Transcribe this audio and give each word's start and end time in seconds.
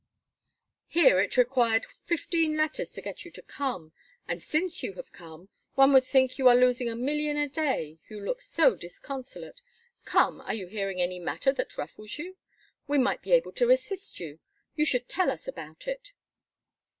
Here 0.87 1.19
it 1.21 1.37
required 1.37 1.85
fifteen 2.05 2.57
letters 2.57 2.91
to 2.93 3.03
get 3.03 3.23
you 3.23 3.29
to 3.33 3.41
come. 3.43 3.93
And 4.27 4.41
since 4.41 4.81
you 4.81 4.93
have 4.93 5.11
come, 5.11 5.49
one 5.75 5.93
would 5.93 6.03
think 6.05 6.39
you 6.39 6.47
are 6.47 6.55
losing 6.55 6.89
a 6.89 6.95
million 6.95 7.37
a 7.37 7.47
day, 7.47 7.99
you 8.09 8.19
look 8.19 8.41
so 8.41 8.75
disconsolate. 8.75 9.61
Come, 10.05 10.41
are 10.41 10.55
you 10.55 10.65
hearing 10.65 10.99
any 10.99 11.19
matter 11.19 11.53
that 11.53 11.77
ruffles 11.77 12.17
you? 12.17 12.35
We 12.87 12.97
might 12.97 13.21
be 13.21 13.33
able 13.33 13.51
to 13.51 13.69
assist 13.69 14.19
you. 14.19 14.39
You 14.75 14.85
should 14.85 15.07
tell 15.07 15.29
us 15.29 15.47
about 15.47 15.87
it." 15.87 16.13